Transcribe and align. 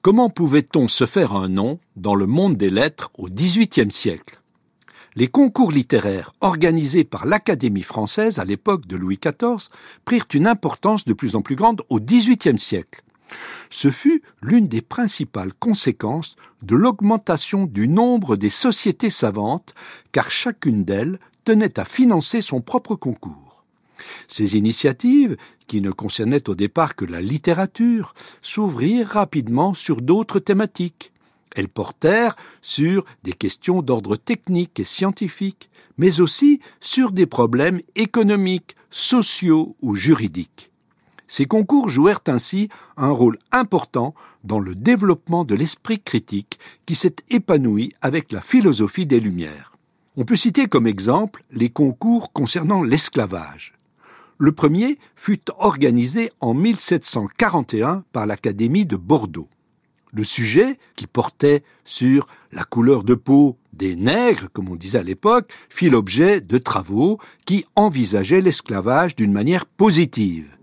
Comment 0.00 0.30
pouvait-on 0.30 0.86
se 0.86 1.06
faire 1.06 1.32
un 1.32 1.48
nom 1.48 1.80
dans 1.96 2.14
le 2.14 2.26
monde 2.26 2.56
des 2.56 2.70
lettres 2.70 3.10
au 3.18 3.28
XVIIIe 3.28 3.90
siècle? 3.90 4.40
Les 5.16 5.26
concours 5.26 5.72
littéraires 5.72 6.32
organisés 6.40 7.02
par 7.02 7.26
l'Académie 7.26 7.82
française 7.82 8.38
à 8.38 8.44
l'époque 8.44 8.86
de 8.86 8.94
Louis 8.94 9.18
XIV 9.20 9.68
prirent 10.04 10.28
une 10.34 10.46
importance 10.46 11.04
de 11.04 11.12
plus 11.14 11.34
en 11.34 11.42
plus 11.42 11.56
grande 11.56 11.82
au 11.88 11.98
XVIIIe 11.98 12.60
siècle. 12.60 13.02
Ce 13.70 13.90
fut 13.90 14.22
l'une 14.40 14.68
des 14.68 14.82
principales 14.82 15.52
conséquences 15.52 16.36
de 16.62 16.76
l'augmentation 16.76 17.64
du 17.64 17.88
nombre 17.88 18.36
des 18.36 18.50
sociétés 18.50 19.10
savantes, 19.10 19.74
car 20.12 20.30
chacune 20.30 20.84
d'elles 20.84 21.18
tenait 21.44 21.80
à 21.80 21.84
financer 21.84 22.40
son 22.40 22.60
propre 22.60 22.94
concours. 22.94 23.47
Ces 24.26 24.56
initiatives, 24.56 25.36
qui 25.66 25.80
ne 25.80 25.90
concernaient 25.90 26.48
au 26.48 26.54
départ 26.54 26.96
que 26.96 27.04
la 27.04 27.20
littérature, 27.20 28.14
s'ouvrirent 28.42 29.08
rapidement 29.08 29.74
sur 29.74 30.00
d'autres 30.00 30.38
thématiques. 30.38 31.12
Elles 31.54 31.68
portèrent 31.68 32.36
sur 32.62 33.04
des 33.24 33.32
questions 33.32 33.82
d'ordre 33.82 34.16
technique 34.16 34.80
et 34.80 34.84
scientifique, 34.84 35.70
mais 35.96 36.20
aussi 36.20 36.60
sur 36.80 37.12
des 37.12 37.26
problèmes 37.26 37.80
économiques, 37.96 38.76
sociaux 38.90 39.76
ou 39.82 39.94
juridiques. 39.94 40.70
Ces 41.26 41.44
concours 41.44 41.90
jouèrent 41.90 42.22
ainsi 42.26 42.70
un 42.96 43.10
rôle 43.10 43.38
important 43.52 44.14
dans 44.44 44.60
le 44.60 44.74
développement 44.74 45.44
de 45.44 45.54
l'esprit 45.54 46.00
critique 46.00 46.58
qui 46.86 46.94
s'est 46.94 47.16
épanoui 47.28 47.92
avec 48.00 48.32
la 48.32 48.40
philosophie 48.40 49.04
des 49.04 49.20
Lumières. 49.20 49.76
On 50.16 50.24
peut 50.24 50.36
citer 50.36 50.66
comme 50.66 50.86
exemple 50.86 51.42
les 51.50 51.68
concours 51.68 52.32
concernant 52.32 52.82
l'esclavage. 52.82 53.77
Le 54.40 54.52
premier 54.52 55.00
fut 55.16 55.40
organisé 55.58 56.30
en 56.38 56.54
1741 56.54 58.04
par 58.12 58.24
l'Académie 58.24 58.86
de 58.86 58.94
Bordeaux. 58.94 59.48
Le 60.12 60.22
sujet, 60.22 60.78
qui 60.94 61.08
portait 61.08 61.64
sur 61.84 62.28
la 62.52 62.62
couleur 62.62 63.02
de 63.02 63.14
peau 63.14 63.56
des 63.72 63.96
nègres, 63.96 64.48
comme 64.52 64.68
on 64.68 64.76
disait 64.76 64.98
à 64.98 65.02
l'époque, 65.02 65.52
fit 65.68 65.90
l'objet 65.90 66.40
de 66.40 66.56
travaux 66.56 67.18
qui 67.46 67.64
envisageaient 67.74 68.40
l'esclavage 68.40 69.16
d'une 69.16 69.32
manière 69.32 69.66
positive. 69.66 70.56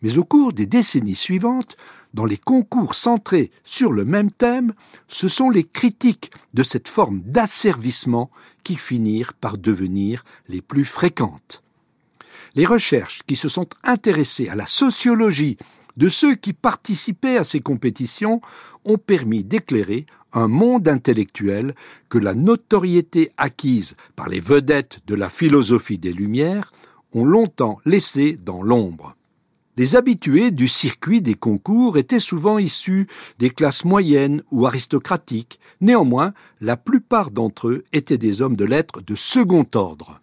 Mais 0.00 0.16
au 0.16 0.24
cours 0.24 0.54
des 0.54 0.66
décennies 0.66 1.14
suivantes, 1.14 1.76
dans 2.14 2.24
les 2.24 2.38
concours 2.38 2.94
centrés 2.94 3.50
sur 3.62 3.92
le 3.92 4.06
même 4.06 4.30
thème, 4.30 4.72
ce 5.06 5.28
sont 5.28 5.50
les 5.50 5.64
critiques 5.64 6.30
de 6.54 6.62
cette 6.62 6.88
forme 6.88 7.20
d'asservissement 7.20 8.30
qui 8.64 8.76
finirent 8.76 9.34
par 9.34 9.58
devenir 9.58 10.24
les 10.48 10.62
plus 10.62 10.86
fréquentes. 10.86 11.62
Les 12.58 12.66
recherches 12.66 13.20
qui 13.24 13.36
se 13.36 13.48
sont 13.48 13.68
intéressées 13.84 14.48
à 14.48 14.56
la 14.56 14.66
sociologie 14.66 15.58
de 15.96 16.08
ceux 16.08 16.34
qui 16.34 16.52
participaient 16.52 17.36
à 17.36 17.44
ces 17.44 17.60
compétitions 17.60 18.40
ont 18.84 18.98
permis 18.98 19.44
d'éclairer 19.44 20.06
un 20.32 20.48
monde 20.48 20.88
intellectuel 20.88 21.76
que 22.08 22.18
la 22.18 22.34
notoriété 22.34 23.30
acquise 23.36 23.94
par 24.16 24.28
les 24.28 24.40
vedettes 24.40 24.98
de 25.06 25.14
la 25.14 25.28
philosophie 25.28 25.98
des 25.98 26.12
Lumières 26.12 26.72
ont 27.12 27.24
longtemps 27.24 27.78
laissé 27.84 28.36
dans 28.44 28.64
l'ombre. 28.64 29.14
Les 29.76 29.94
habitués 29.94 30.50
du 30.50 30.66
circuit 30.66 31.22
des 31.22 31.34
concours 31.34 31.96
étaient 31.96 32.18
souvent 32.18 32.58
issus 32.58 33.06
des 33.38 33.50
classes 33.50 33.84
moyennes 33.84 34.42
ou 34.50 34.66
aristocratiques. 34.66 35.60
Néanmoins, 35.80 36.32
la 36.60 36.76
plupart 36.76 37.30
d'entre 37.30 37.68
eux 37.68 37.84
étaient 37.92 38.18
des 38.18 38.42
hommes 38.42 38.56
de 38.56 38.64
lettres 38.64 39.00
de 39.00 39.14
second 39.14 39.64
ordre. 39.76 40.20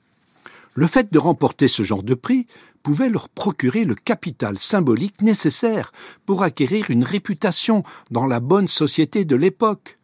Le 0.78 0.88
fait 0.88 1.12
de 1.12 1.20
remporter 1.20 1.70
ce 1.70 1.84
genre 1.84 2.04
de 2.04 2.14
prix 2.14 2.48
pouvait 2.84 3.08
leur 3.08 3.30
procurer 3.30 3.86
le 3.86 3.96
capital 3.96 4.60
symbolique 4.60 5.22
nécessaire 5.22 5.94
pour 6.26 6.44
acquérir 6.44 6.92
une 6.92 7.06
réputation 7.06 7.84
dans 8.12 8.28
la 8.28 8.42
bonne 8.42 8.68
société 8.68 9.24
de 9.24 9.38
l'époque. 9.38 9.98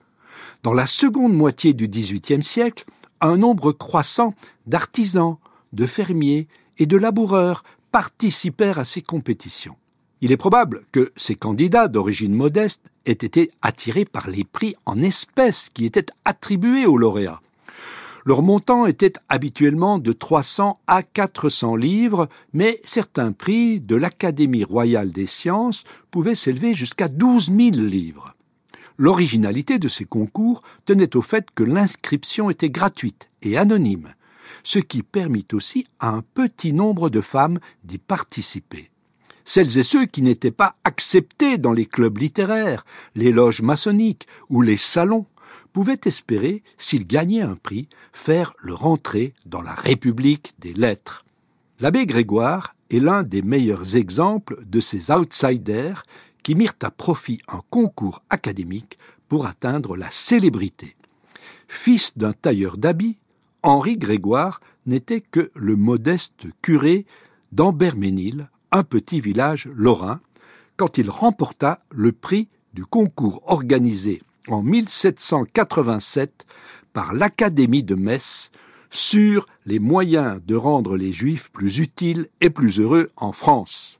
Dans 0.64 0.74
la 0.74 0.88
seconde 0.88 1.34
moitié 1.34 1.74
du 1.74 1.90
XVIIIe 1.90 2.42
siècle, 2.42 2.86
un 3.20 3.36
nombre 3.36 3.74
croissant 3.74 4.34
d'artisans, 4.66 5.36
de 5.74 5.86
fermiers 5.86 6.48
et 6.78 6.86
de 6.86 6.96
laboureurs 6.96 7.64
participèrent 7.92 8.80
à 8.80 8.86
ces 8.86 9.02
compétitions. 9.02 9.76
Il 10.22 10.32
est 10.32 10.38
probable 10.38 10.84
que 10.94 11.12
ces 11.18 11.36
candidats 11.36 11.90
d'origine 11.90 12.34
modeste 12.34 12.92
aient 13.06 13.12
été 13.12 13.52
attirés 13.62 14.06
par 14.06 14.30
les 14.30 14.46
prix 14.46 14.76
en 14.86 15.02
espèces 15.02 15.68
qui 15.74 15.84
étaient 15.86 16.06
attribués 16.24 16.86
aux 16.86 16.98
lauréats. 16.98 17.42
Leur 18.26 18.42
montant 18.42 18.86
était 18.86 19.14
habituellement 19.30 19.98
de 19.98 20.12
300 20.12 20.80
à 20.88 21.04
400 21.04 21.76
livres, 21.76 22.30
mais 22.54 22.80
certains 22.84 23.32
prix 23.32 23.80
de 23.80 23.96
l'Académie 23.96 24.64
royale 24.64 25.12
des 25.12 25.28
sciences 25.28 25.84
pouvaient 26.12 26.36
s'élever 26.36 26.76
jusqu'à 26.76 27.08
12 27.08 27.48
000 27.48 27.60
livres. 27.78 28.36
L'originalité 28.98 29.80
de 29.80 29.88
ces 29.88 30.06
concours 30.06 30.62
tenait 30.86 31.16
au 31.16 31.22
fait 31.22 31.48
que 31.56 31.64
l'inscription 31.64 32.50
était 32.50 32.70
gratuite 32.70 33.30
et 33.42 33.58
anonyme 33.58 34.14
ce 34.64 34.80
qui 34.80 35.04
permit 35.04 35.48
aussi 35.54 35.86
à 36.00 36.10
un 36.10 36.22
petit 36.22 36.74
nombre 36.74 37.10
de 37.10 37.22
femmes 37.22 37.60
d'y 37.84 37.98
participer. 37.98 38.90
Celles 39.44 39.78
et 39.78 39.84
ceux 39.84 40.06
qui 40.06 40.22
n'étaient 40.22 40.52
pas 40.52 40.76
acceptés 40.84 41.58
dans 41.58 41.74
les 41.74 41.86
clubs 41.86 42.18
littéraires, 42.18 42.86
les 43.16 43.32
loges 43.32 43.62
maçonniques 43.62 44.28
ou 44.50 44.62
les 44.62 44.78
salons 44.78 45.26
pouvaient 45.74 46.02
espérer, 46.06 46.64
s'ils 46.78 47.08
gagnaient 47.08 47.42
un 47.42 47.56
prix, 47.56 47.88
faire 48.14 48.54
leur 48.62 48.86
entrée 48.86 49.34
dans 49.46 49.62
la 49.62 49.74
République 49.74 50.54
des 50.60 50.74
lettres. 50.74 51.26
L'abbé 51.80 52.06
Grégoire 52.06 52.76
est 52.90 53.00
l'un 53.00 53.24
des 53.24 53.42
meilleurs 53.42 53.96
exemples 53.96 54.64
de 54.66 54.80
ces 54.80 55.12
outsiders 55.12 56.06
qui 56.44 56.56
mirent 56.56 56.76
à 56.82 56.92
profit 56.92 57.40
un 57.48 57.62
concours 57.70 58.22
académique 58.30 58.98
pour 59.28 59.46
atteindre 59.46 59.96
la 59.96 60.12
célébrité. 60.12 60.96
Fils 61.68 62.18
d'un 62.18 62.34
tailleur 62.34 62.78
d'habits, 62.78 63.18
Henri 63.64 63.96
Grégoire 63.96 64.60
n'était 64.86 65.22
que 65.22 65.52
le 65.56 65.76
modeste 65.76 66.48
curé 66.62 67.06
d'Amberménil, 67.52 68.50
un 68.72 68.84
petit 68.84 69.20
village 69.20 69.70
lorrain, 69.74 70.20
quand 70.78 70.98
il 70.98 71.10
remporta 71.10 71.84
le 71.92 72.12
prix 72.12 72.50
du 72.74 72.86
concours 72.86 73.44
organisé 73.46 74.22
en 74.48 74.62
1787 74.62 76.46
par 76.94 77.14
l'Académie 77.14 77.84
de 77.84 77.96
Metz 77.96 78.52
sur 78.90 79.48
les 79.66 79.80
moyens 79.80 80.42
de 80.46 80.56
rendre 80.56 80.98
les 80.98 81.14
Juifs 81.14 81.50
plus 81.52 81.80
utiles 81.80 82.28
et 82.42 82.50
plus 82.50 82.80
heureux 82.80 83.10
en 83.16 83.32
France. 83.32 84.00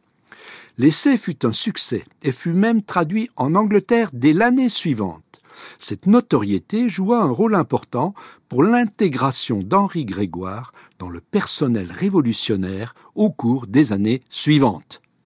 L'essai 0.78 1.18
fut 1.18 1.46
un 1.46 1.52
succès 1.52 2.04
et 2.24 2.32
fut 2.32 2.54
même 2.54 2.82
traduit 2.82 3.30
en 3.36 3.56
Angleterre 3.56 4.10
dès 4.14 4.34
l'année 4.34 4.70
suivante. 4.70 5.42
Cette 5.80 6.08
notoriété 6.08 6.90
joua 6.90 7.22
un 7.22 7.30
rôle 7.30 7.56
important 7.56 8.14
pour 8.50 8.64
l'intégration 8.64 9.62
d'Henri 9.64 10.06
Grégoire 10.06 10.72
dans 11.00 11.10
le 11.10 11.22
personnel 11.22 11.92
révolutionnaire 11.92 12.96
au 13.16 13.30
cours 13.30 13.68
des 13.68 13.94
années 13.94 14.22
suivantes. 14.30 15.02